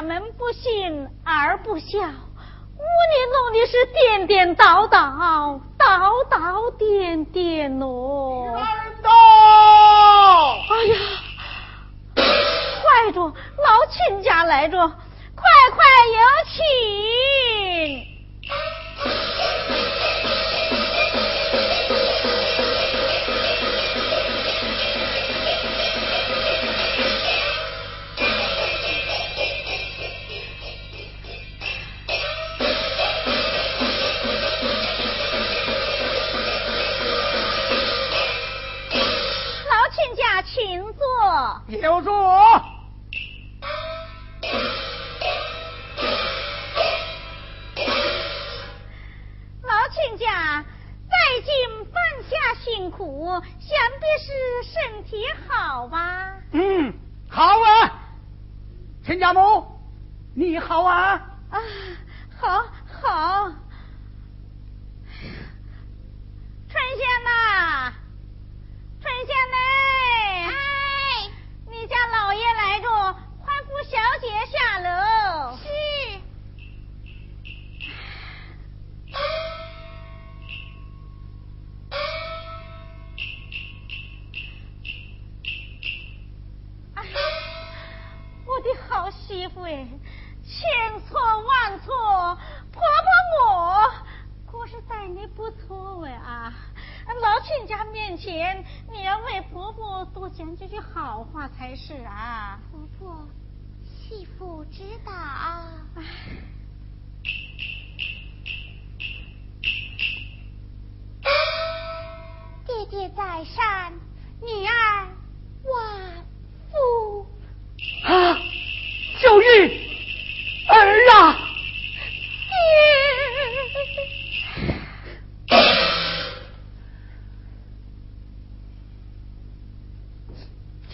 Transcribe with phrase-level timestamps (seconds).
[0.00, 2.14] 大门不信而不孝，屋里
[3.34, 8.46] 弄的是颠颠倒倒，倒倒颠颠哦。
[8.56, 8.62] 儿
[9.02, 9.10] 到！
[10.70, 10.96] 哎呀，
[12.14, 15.44] 快着，老亲家来着，快
[15.74, 18.09] 快有请。
[41.78, 42.12] 有座。
[49.62, 50.64] 老亲家，
[51.08, 51.94] 在京放
[52.28, 53.28] 下辛苦，
[53.60, 54.32] 想必是
[54.64, 56.34] 身体好吧？
[56.52, 56.92] 嗯，
[57.28, 58.00] 好啊。
[59.04, 59.64] 亲家母，
[60.34, 61.12] 你好啊。
[61.50, 61.60] 啊，
[62.40, 62.64] 好，
[63.00, 63.52] 好。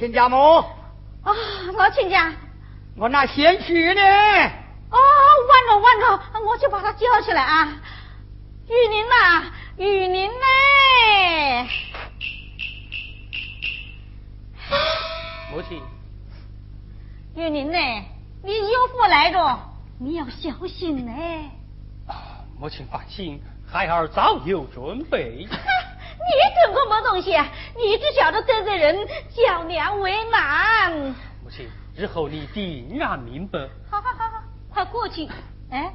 [0.07, 1.35] 亲家母啊，
[1.77, 2.33] 老亲家，
[2.97, 4.01] 我那贤婿呢？
[4.89, 4.99] 哦，
[5.49, 7.73] 晚着晚着，我去把他叫起来啊！
[8.69, 9.45] 玉林呐，
[9.77, 11.69] 玉林呢？
[15.51, 15.83] 母亲，
[17.35, 17.79] 玉林呢？
[18.45, 19.59] 你有福来着，
[19.99, 21.13] 你要小心呢。
[22.07, 22.15] 啊，
[22.61, 25.49] 母亲放心，孩儿早有准备。
[26.19, 27.31] 你准个么东西？
[27.77, 30.93] 你只晓得得罪人，叫娘为难。
[31.43, 33.59] 母亲，日后你定然明白。
[33.91, 35.29] 好好好好，快过去，
[35.71, 35.93] 哎，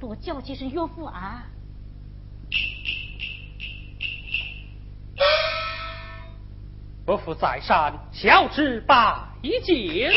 [0.00, 1.42] 多叫几声岳父啊！
[7.04, 9.18] 伯父在上，小侄拜
[9.62, 10.10] 见。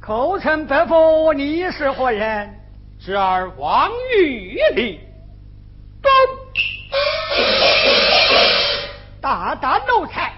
[0.00, 2.58] 口称伯父，你是何人？
[2.98, 5.00] 侄儿王玉林。
[9.20, 10.32] 大胆奴才！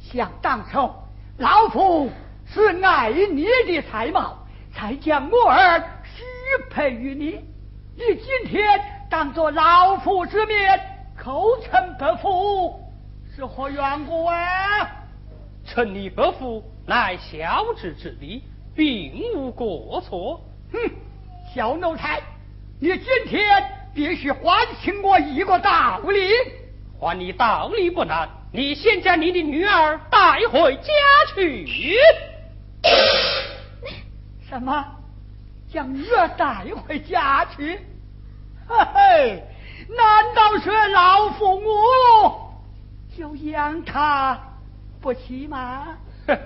[0.00, 0.90] 想当初，
[1.38, 2.10] 老夫
[2.46, 4.38] 是爱你的才貌，
[4.72, 6.24] 才将我儿许
[6.70, 7.44] 配于你。
[7.94, 10.80] 你今天当着老夫之面
[11.16, 12.80] 口称伯父，
[13.34, 14.36] 是何缘故啊？
[15.64, 18.42] 臣你伯父乃小侄之礼，
[18.74, 20.40] 并无过错。
[20.72, 20.78] 哼，
[21.54, 22.20] 小奴才，
[22.80, 23.72] 你今天。
[23.96, 26.30] 必须还清我一个道理，
[26.98, 30.92] 还你道理不难，你先将你的女儿带回家
[31.34, 31.66] 去。
[34.48, 34.84] 什么？
[35.68, 37.80] 将女儿带回家去？
[38.68, 39.42] 嘿嘿，
[39.88, 41.68] 难道是老父母
[43.16, 44.40] 就养他
[45.00, 45.98] 不起吗？
[46.26, 46.38] 哼，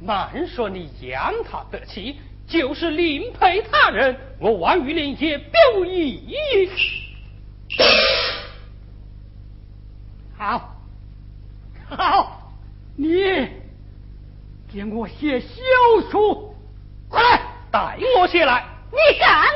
[0.00, 2.20] 难说你养他得起。
[2.46, 6.68] 就是另配他人，我王玉林也不异议。
[10.44, 10.76] 好，
[11.88, 12.52] 好，
[12.96, 13.48] 你
[14.74, 15.56] 给我写休
[16.10, 16.54] 书，
[17.08, 18.62] 快来带我写来。
[18.92, 19.46] 你敢？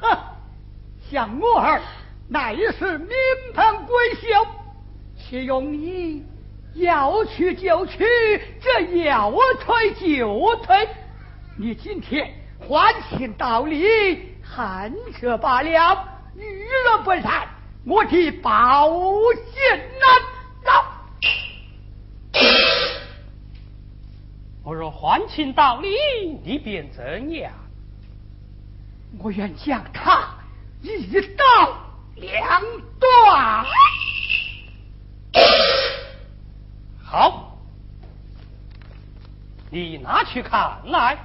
[0.00, 0.18] 哼，
[1.08, 1.80] 像我儿
[2.28, 3.08] 乃是名
[3.54, 4.46] 门贵秀，
[5.16, 6.26] 岂用你
[6.74, 8.04] 要去就去，
[8.60, 9.30] 这要
[9.60, 10.88] 退就退。
[11.56, 16.04] 你今天还请道理，含着罢了，
[16.34, 17.46] 遇人不善，
[17.84, 18.88] 我替报
[19.32, 20.22] 信难
[20.64, 20.70] 走。
[24.62, 25.88] 我若还情道理，
[26.44, 27.52] 你便怎样？
[29.18, 30.34] 我愿将他
[30.82, 31.44] 一刀
[32.14, 32.62] 两
[33.00, 33.64] 断。
[37.02, 37.58] 好。
[39.72, 41.18] 你拿去看来。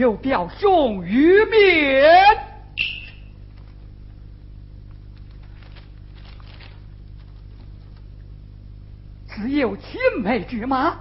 [0.00, 2.08] 又表兄玉面，
[9.28, 10.98] 只有青梅之马，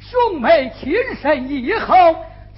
[0.00, 0.92] 兄妹情
[1.22, 1.94] 深义厚，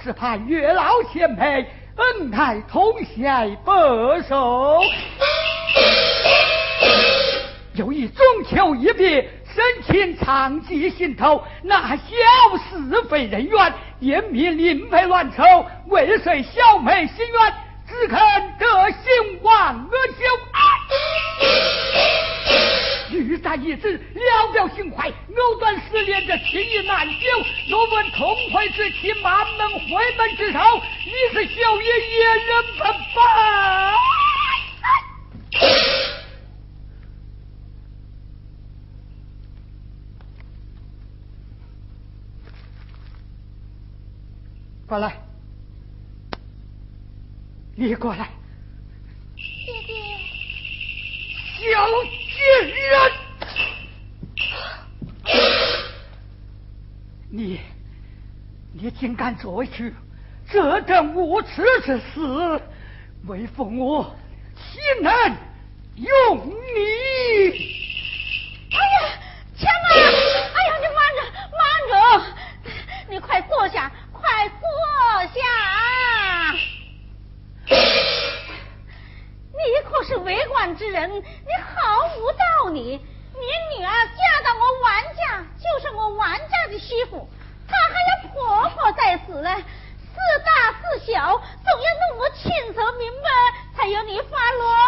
[0.03, 3.75] 只怕月老贤配，恩爱同偕白
[4.27, 4.81] 首。
[7.75, 12.07] 有一中秋一别，深情长记心头，那小
[12.71, 13.75] 是非人愿。
[14.03, 15.45] 严命临陪乱愁，
[15.87, 17.55] 未遂小妹心愿，
[17.89, 18.19] 只肯
[18.59, 20.25] 得心忘恶修。
[23.13, 27.21] 欲战一子，了表心怀，藕断丝连，这情意难休。
[27.71, 30.59] 若问痛快之期，满门回门之仇，
[31.05, 34.02] 你是小爷一人不办。
[44.93, 45.17] 过来，
[47.75, 48.29] 你过来，
[51.57, 51.89] 小
[52.37, 53.11] 贱人，
[57.31, 57.59] 你
[58.75, 59.91] 你竟敢做出
[60.51, 62.61] 这等无耻之事，
[63.25, 64.15] 为父我
[64.55, 65.11] 岂能
[65.97, 66.81] 用你？
[68.73, 69.09] 哎呀，
[69.57, 69.89] 强啊！
[69.89, 71.19] 哎呀，你慢着，
[71.57, 71.97] 慢着，
[73.09, 73.91] 你快坐下。
[74.15, 74.61] 快坐
[75.35, 75.41] 下！
[77.67, 83.01] 你可是为官之人，你毫无道理。
[83.33, 87.27] 你女儿嫁到我王家，就是我王家的媳妇，
[87.67, 89.57] 她还有婆婆在此呢。
[89.57, 93.31] 事大事小，总要弄个清楚明白，
[93.75, 94.82] 才有你发落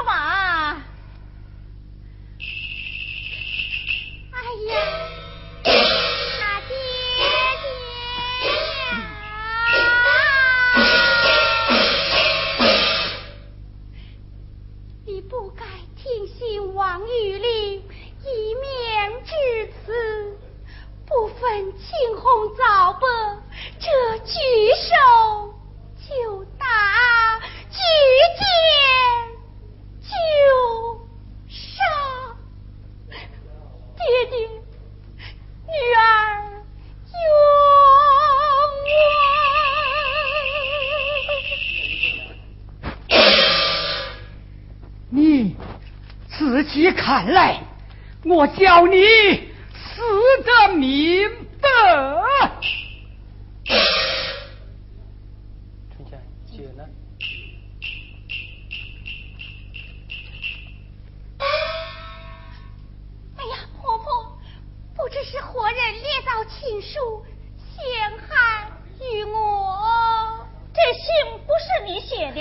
[66.60, 67.24] 情书
[67.58, 68.70] 陷害
[69.00, 70.46] 于我？
[70.72, 71.04] 这信
[71.46, 72.40] 不是你写的，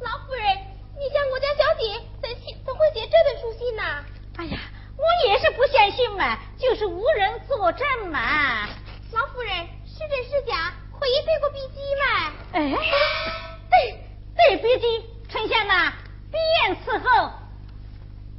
[0.00, 0.56] 老夫人，
[0.98, 2.56] 你想我家小姐怎信？
[2.64, 3.82] 怎会写这等书信呢？
[4.36, 4.58] 哎呀，
[4.96, 8.66] 我也是不相信嘛，就是无人作证嘛。
[9.12, 10.72] 老夫人，是真是假？
[10.98, 12.32] 可以对过笔迹嘛？
[12.52, 12.74] 哎，
[13.70, 14.00] 对
[14.36, 15.92] 对笔迹，丞相呐，
[16.32, 17.30] 闭眼伺候。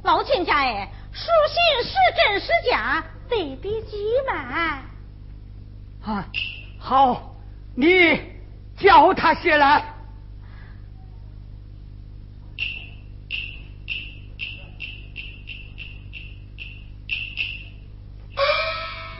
[0.04, 3.04] 老亲家哎，书信是真是假？
[3.28, 4.82] 对笔迹嘛。
[6.08, 6.26] 啊，
[6.78, 7.36] 好，
[7.74, 8.18] 你
[8.78, 9.94] 叫他写来。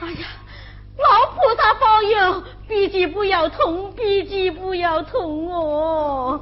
[0.01, 0.27] 哎呀，
[0.97, 6.41] 老菩萨保佑笔记不要痛，笔记不要痛哦！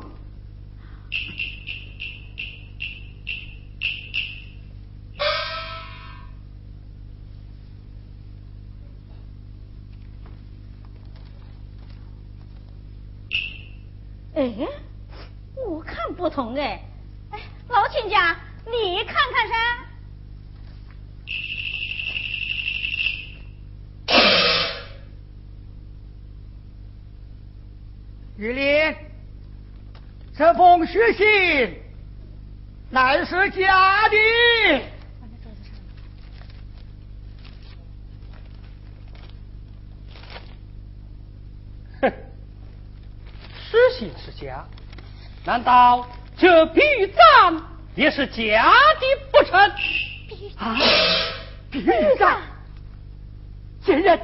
[14.47, 14.67] 哎，
[15.55, 16.81] 我看不同哎，
[17.31, 17.39] 哎，
[17.69, 19.53] 老亲家，你看看噻。
[28.37, 28.95] 玉林，
[30.37, 31.81] 这封书信
[32.91, 34.81] 乃是假的。
[41.99, 42.13] 哼，
[43.97, 44.63] 书信是假，
[45.43, 47.61] 难道这碧玉簪
[47.95, 49.59] 也是假的不成？
[50.57, 50.77] 啊，
[51.71, 52.39] 碧玉簪，
[53.83, 54.19] 贱人，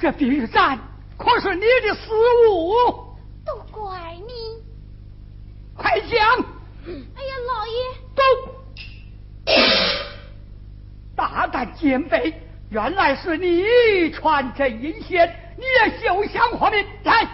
[0.00, 0.76] 这碧玉簪
[1.16, 2.12] 可是你的私
[2.50, 3.14] 物？
[3.46, 4.60] 都怪你，
[5.76, 6.10] 快讲！
[6.86, 7.78] 哎呀，老爷，
[8.16, 8.22] 都！
[11.14, 12.34] 大胆奸匪，
[12.70, 16.84] 原来是你传真阴险，你也休想活命！
[17.04, 17.28] 来，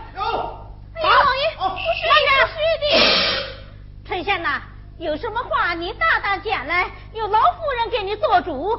[1.94, 2.84] 是的，不是的。
[4.06, 4.62] 丞相呐，
[4.98, 8.78] 有什么话你大胆讲来，有老夫人给你做主。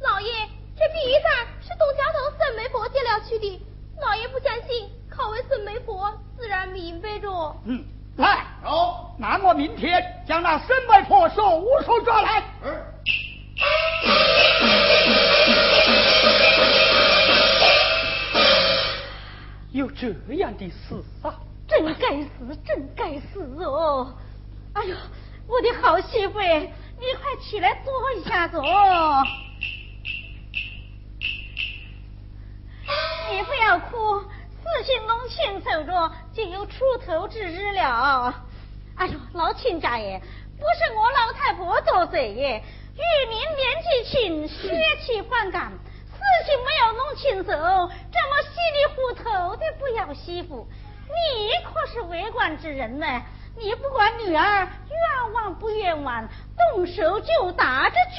[0.00, 0.30] 老爷，
[0.76, 1.30] 这碧玉簪
[1.60, 3.60] 是东家头孙媒婆借了去的，
[4.00, 7.56] 老爷不相信，考问孙媒婆，自然明白着。
[7.64, 7.84] 嗯。
[8.16, 12.44] 来，好，那我明天将那孙媒婆手手抓来。
[19.72, 21.34] 有这样的事啊！
[21.66, 24.14] 真该死，真该死哦！
[24.74, 24.96] 哎呦，
[25.46, 29.22] 我的好媳妇，你快起来坐一下子哦！
[33.30, 34.20] 你不要哭。
[34.20, 38.34] 事情弄清楚着，就有出头之日了。
[38.96, 40.20] 哎呦，老亲家爷，
[40.58, 42.62] 不是我老太婆作祟耶，
[42.94, 44.56] 与民年纪轻，血
[45.04, 50.66] 气方刚，事情没有弄清楚，这么稀里糊涂的不要媳妇，
[51.14, 53.06] 你可是为官之人呢，
[53.56, 56.28] 你不管女儿冤枉不冤枉，
[56.74, 58.16] 动手就打，这举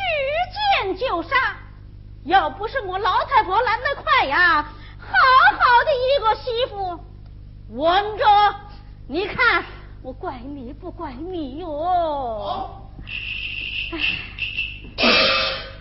[0.83, 1.35] 剑就杀，
[2.23, 4.63] 要不是我老太婆来得快呀！
[4.99, 5.13] 好
[5.57, 6.99] 好的一个媳妇，
[7.69, 8.25] 闻着，
[9.07, 9.65] 你看
[10.01, 12.81] 我怪你不怪你哟？
[13.91, 15.74] 二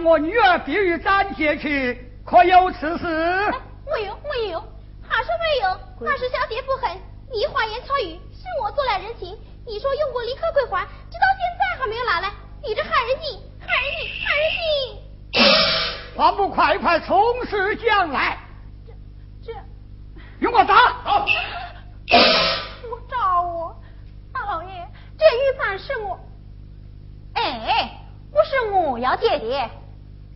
[0.00, 2.10] 将我女儿碧玉斩借去。
[2.24, 3.04] 可有此事？
[3.84, 4.58] 没有，没有，
[5.06, 5.76] 还是没有。
[6.00, 6.96] 那是小姐不狠
[7.30, 9.38] 你花言巧语，是我做了人情。
[9.66, 14.44] 你说用过李克桂花，直到现在还没有拿来，你这害人精，害人精，害人
[15.32, 16.16] 精！
[16.16, 18.38] 还不快快从实讲来？
[18.86, 19.58] 这这，
[20.38, 20.74] 用我打！
[21.04, 21.26] 好，
[22.90, 23.76] 我找我
[24.32, 24.68] 大老爷，
[25.18, 26.18] 这玉簪是我，
[27.34, 27.90] 哎，
[28.30, 29.70] 不是我要借的，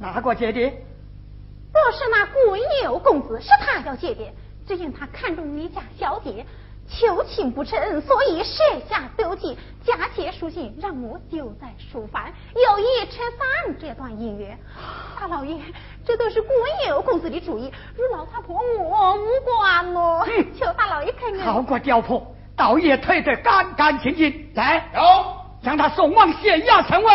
[0.05, 0.61] 哪个借的？
[0.61, 4.23] 若是那滚牛公子是他要借的，
[4.67, 6.45] 只因他看中你家小姐，
[6.87, 14.59] 求情不成，所以设下斗计，假借书信让我丢在书房，有意拆散这段姻缘。
[15.19, 15.59] 大老爷，
[16.05, 16.53] 这都是滚
[16.85, 20.27] 牛公子的主意，如老太婆我无关哦。
[20.55, 21.41] 求大老爷开恩。
[21.41, 22.23] 好个刁婆，
[22.55, 24.51] 倒也退得干干净净。
[24.55, 25.34] 来，好，
[25.64, 27.12] 将他送往县衙审问。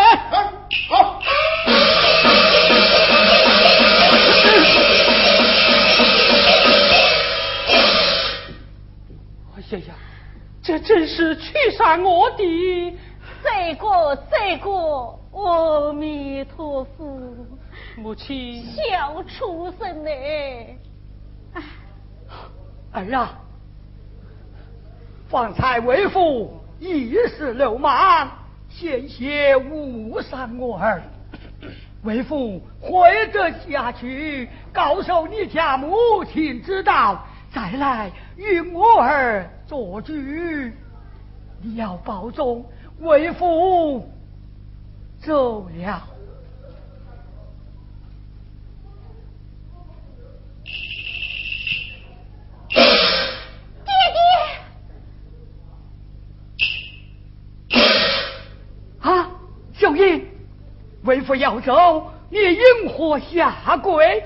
[0.90, 1.22] 好。
[9.72, 9.94] 爷爷，
[10.64, 12.98] 这真是驱杀我的
[13.44, 15.20] 罪过，罪过！
[15.32, 17.22] 阿弥陀佛，
[17.96, 20.10] 母亲，小畜生呢？
[22.92, 23.38] 儿啊，
[25.30, 28.28] 方才为父一时流氓，
[28.80, 31.04] 险些误伤我儿。
[32.04, 39.50] 为父回得下去，告诉你家母亲知道，再来与我儿。
[39.68, 40.14] 做主，
[41.62, 42.66] 你要保重。
[43.02, 44.10] 为父
[45.22, 46.02] 走了。
[61.10, 64.24] 为父要走，你应何下跪。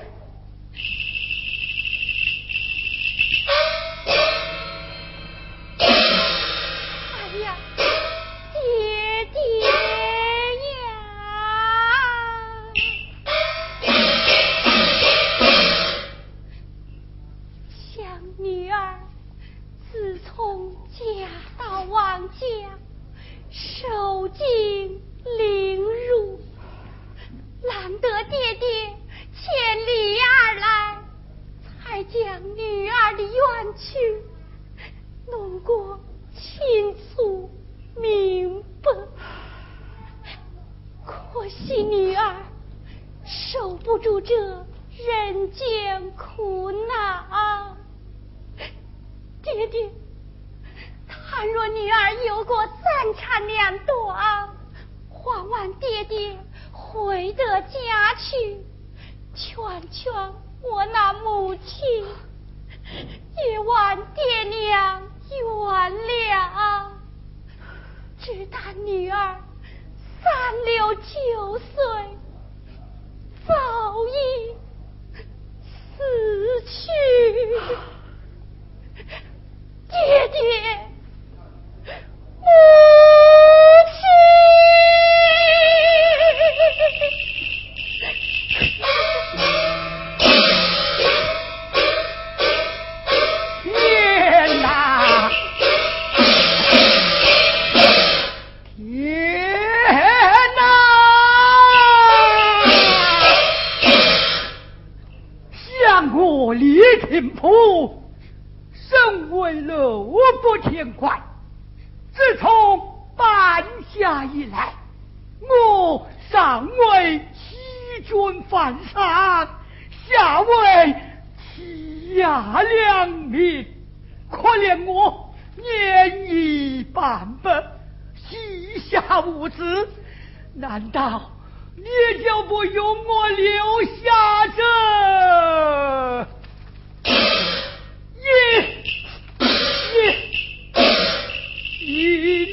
[141.94, 142.50] 妻女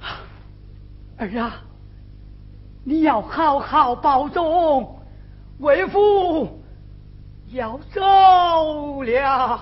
[0.00, 0.16] 啊，
[1.18, 1.62] 儿啊，
[2.84, 4.98] 你要好好保重，
[5.58, 6.58] 为父
[7.52, 9.60] 要走了。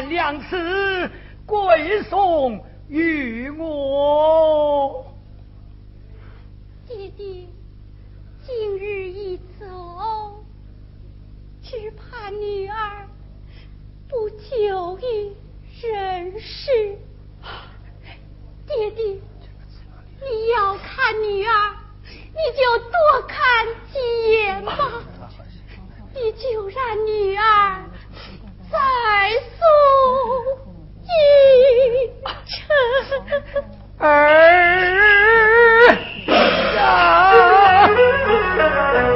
[0.00, 1.10] 两次
[1.46, 5.06] 跪送于我？
[6.86, 7.46] 爹爹，
[8.46, 10.44] 今日一走，
[11.62, 13.08] 只怕女儿
[14.08, 15.32] 不久于
[15.82, 16.98] 人世。
[18.66, 19.04] 爹爹，
[20.20, 22.92] 你要看女儿，你就多
[23.28, 25.02] 看几眼吧。
[26.14, 27.84] 你就让女儿
[28.70, 28.78] 再
[29.58, 29.62] 送
[31.02, 31.06] 一
[32.46, 32.52] 程。
[33.98, 34.04] 儿
[36.74, 37.88] 呀，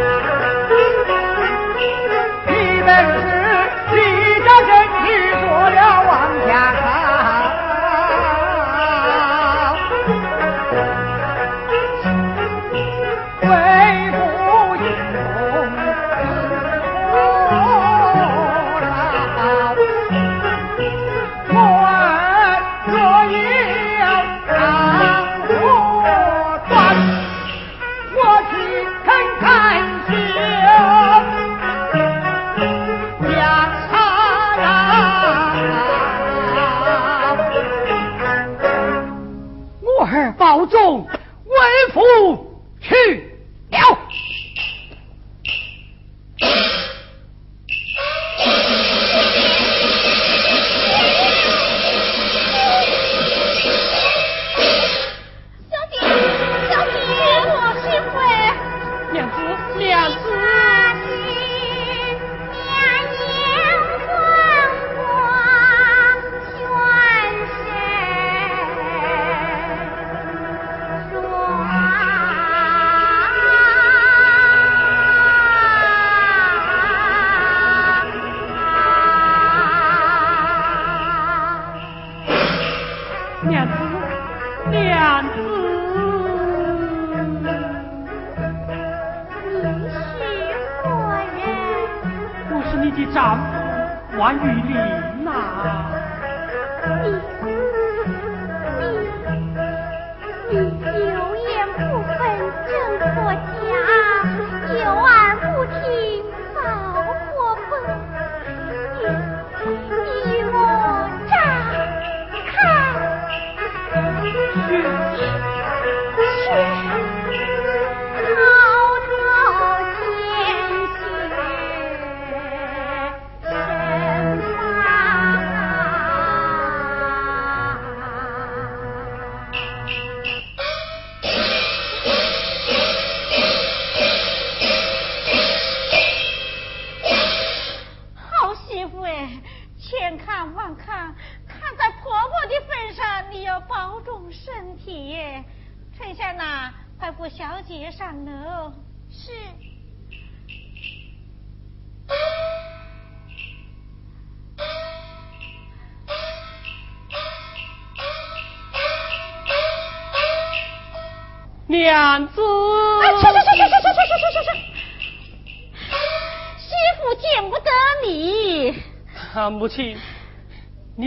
[40.38, 41.06] 保重，
[41.44, 43.27] 为父去。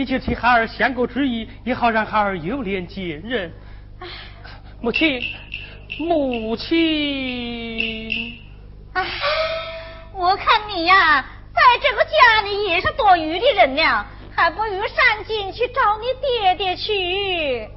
[0.02, 3.52] 你就替孩儿相个主意，也好让孩儿有脸见人。
[4.80, 5.22] 母亲，
[6.00, 8.36] 母亲。
[8.94, 9.06] 哎，
[10.12, 17.68] 我看你呀，在这个家里也是多余的人了，还不如上京去找你爹爹去。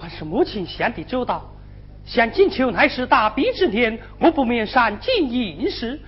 [0.00, 1.44] 还是母亲想的周到，
[2.06, 6.00] 像锦秋乃是大比之年，我不免上京应试。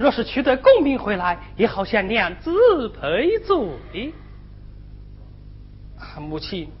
[0.00, 4.14] 若是取得功名回来，也好向娘子赔罪。
[6.18, 6.72] 母亲，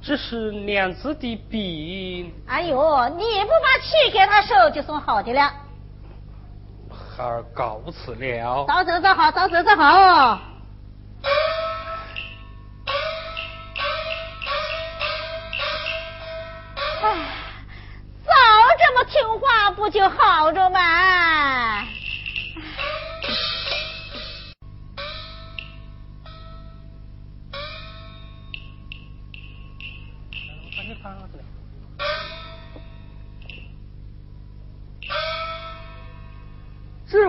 [0.00, 2.32] 这是娘子的病。
[2.46, 5.52] 哎呦，你不把气给他受，就算好的了。
[6.88, 8.64] 孩儿告辞了。
[8.68, 10.40] 早走早好，早走早好。
[19.08, 20.78] 听话不就好着吗？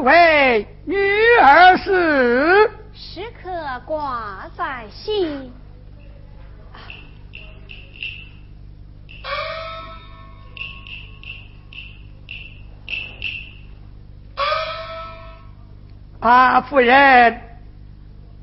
[0.01, 0.95] 为女
[1.39, 3.51] 儿事，时刻
[3.85, 5.53] 挂在心。
[16.19, 17.41] 啊，夫人，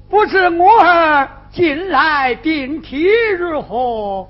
[0.09, 3.05] 不知我儿近来病体
[3.37, 4.29] 如何？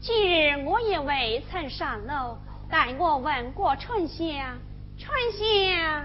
[0.00, 2.38] 今日我也未曾上楼，
[2.70, 4.26] 待我问过春香。
[4.98, 6.04] 春香，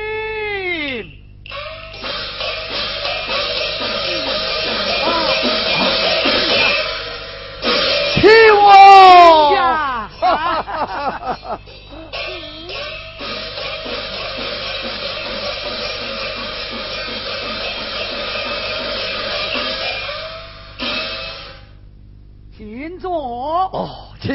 [8.21, 8.69] 请我。
[22.55, 23.09] 请坐。
[23.73, 23.89] 哦，
[24.21, 24.29] 请。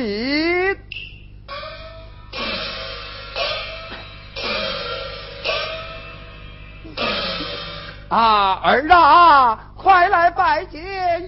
[8.09, 10.81] 啊，儿啊，快来拜见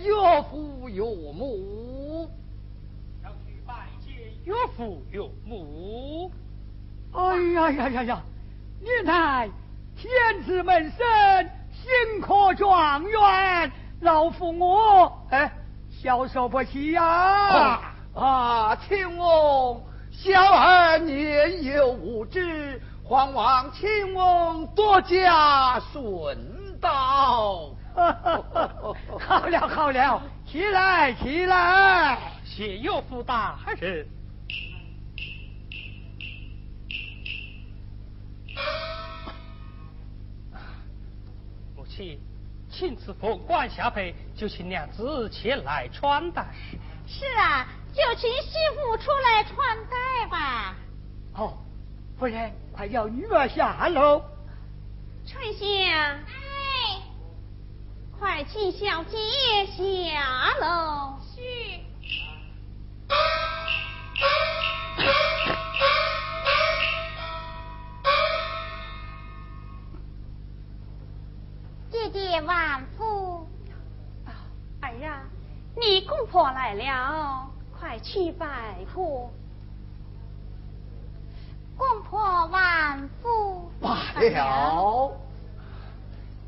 [0.02, 0.14] 岳
[0.50, 2.30] 父岳母。
[3.22, 6.30] 要去拜见岳父有母。
[7.12, 8.22] 哎呀呀呀呀！
[8.80, 9.48] 你乃
[9.96, 15.50] 天子门生，新科状元，老父我哎，
[15.90, 17.80] 消受不起呀！
[18.14, 26.38] 啊，亲翁，小儿年幼无知，还望亲翁多加顺。
[26.80, 27.70] 道，
[29.18, 34.06] 好了好了，起来起来，谢岳父大人。
[42.70, 46.46] 请赐凤冠下陪，就请娘子前来穿戴。
[47.06, 50.76] 是啊，就请媳妇出来穿戴吧。
[51.34, 51.58] 哦，
[52.18, 54.22] 夫人，快叫女儿下楼。
[55.26, 55.66] 春香。
[55.66, 57.02] 哎
[58.18, 59.16] 快请小姐
[59.66, 61.17] 下楼。
[76.08, 79.30] 你姑婆来了，快去拜佛。
[81.76, 83.70] 公婆万福。
[83.78, 85.12] 罢了。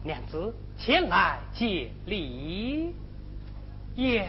[0.03, 0.55] 娘子。
[0.79, 2.95] 前来接礼
[3.97, 4.29] 呀！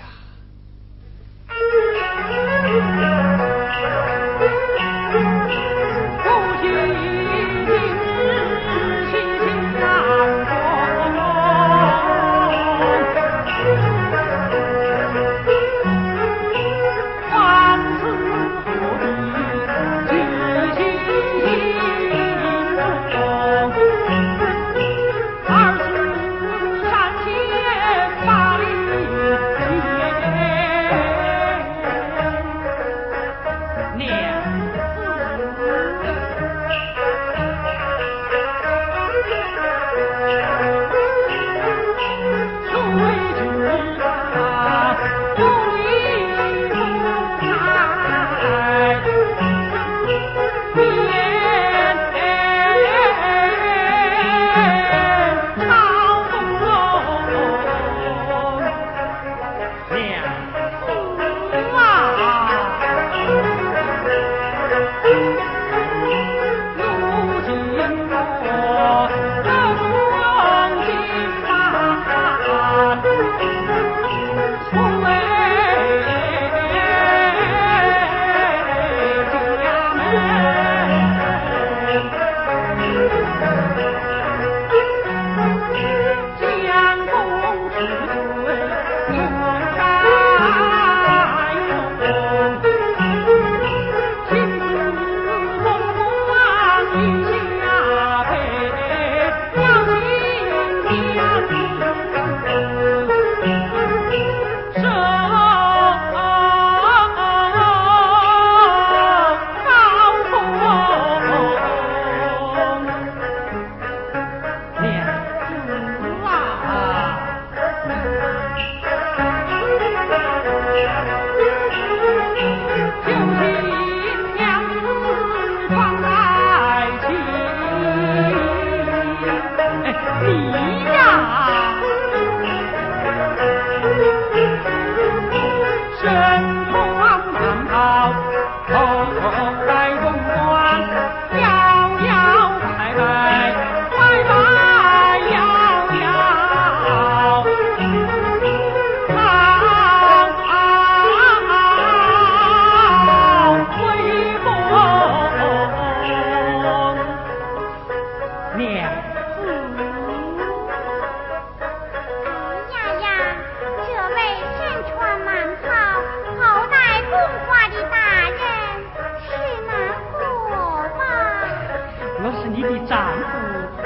[172.62, 173.10] 你的丈夫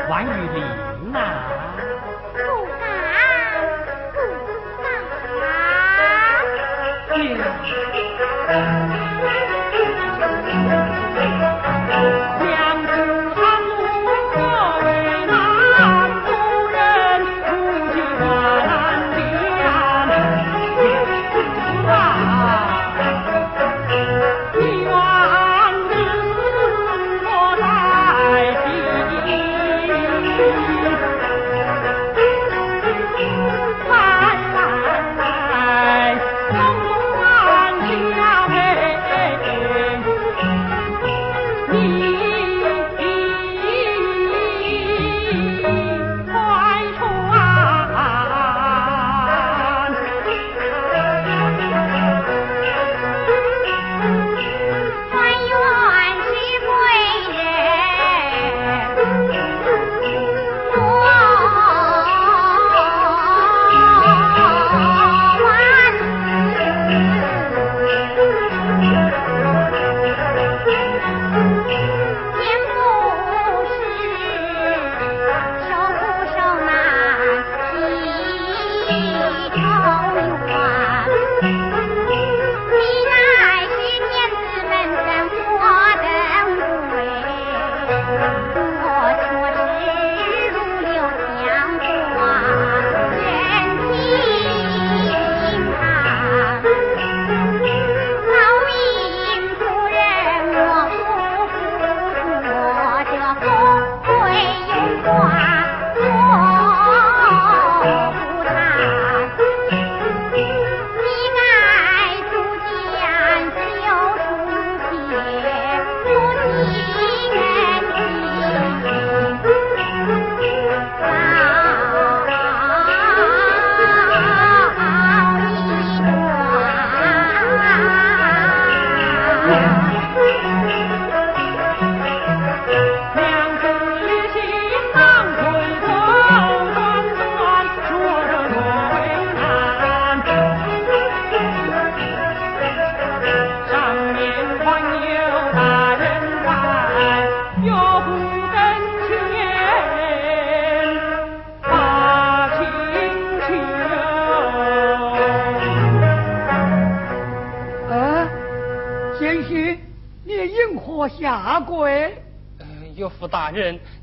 [0.09, 0.59] 王玉林
[1.13, 1.17] 呐，
[2.33, 2.37] 不
[2.77, 2.81] 敢
[4.11, 4.15] 不
[4.83, 4.85] 敢
[5.47, 5.49] 啊！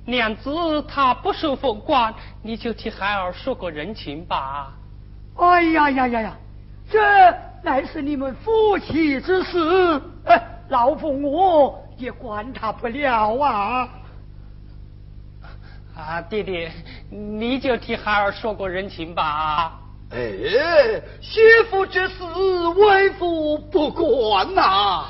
[0.04, 2.12] 娘子她不受封官，
[2.42, 4.72] 你就替孩儿说个人情吧。
[5.36, 6.36] 哎呀呀呀呀，
[6.90, 7.00] 这
[7.62, 13.88] 乃是你们夫妻之事，哎老夫我也管他不了啊。
[15.94, 16.68] 啊，弟弟，
[17.10, 19.78] 你就替孩儿说个人情吧。
[20.10, 20.18] 哎，
[21.20, 22.24] 媳妇之事
[22.76, 25.06] 为父不管呐。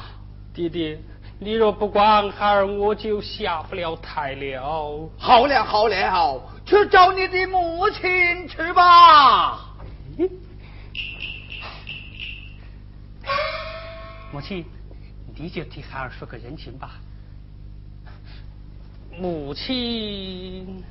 [0.55, 0.99] 弟弟。
[1.45, 5.11] 你若不管孩儿，我就下不了台了。
[5.19, 9.75] 好了好了，去找你的母亲去吧。
[14.33, 14.65] 母亲，
[15.37, 16.93] 你就替孩儿说个人情吧。
[19.19, 20.85] 母亲，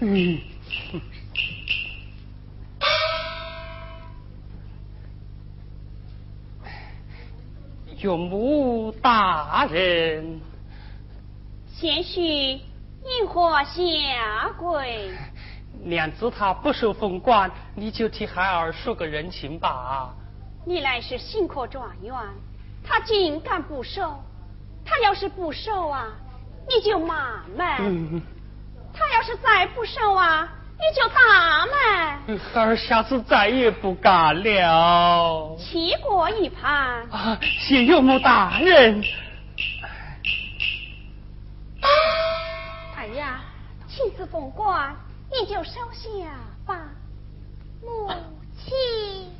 [0.00, 0.40] 嗯。
[8.02, 10.40] 岳母大人，
[11.72, 15.08] 贤婿因何下跪？
[15.84, 20.12] 娘子她不受封管，你就替孩儿说个人情吧。
[20.66, 22.12] 你乃是新科状元，
[22.84, 24.20] 他竟敢不收？
[24.84, 26.08] 他要是不收啊，
[26.68, 28.20] 你就骂门；
[28.92, 30.52] 他要是再不收啊。
[30.82, 31.72] 你就打嘛！
[32.52, 35.56] 孩儿下次再也不敢了。
[35.56, 37.08] 弃过一盘。
[37.08, 39.04] 啊，谢岳母大人。
[42.96, 43.40] 哎呀，
[43.86, 44.92] 亲自奉官，
[45.30, 46.10] 你就收下
[46.66, 46.80] 吧，
[47.80, 48.10] 母
[48.58, 49.30] 亲。